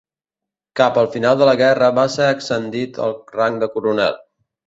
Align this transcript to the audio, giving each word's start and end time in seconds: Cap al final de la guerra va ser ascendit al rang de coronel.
Cap 0.79 0.95
al 1.01 1.09
final 1.15 1.35
de 1.41 1.49
la 1.49 1.53
guerra 1.59 1.91
va 1.99 2.07
ser 2.15 2.25
ascendit 2.29 2.99
al 3.09 3.15
rang 3.39 3.63
de 3.65 3.69
coronel. 3.77 4.19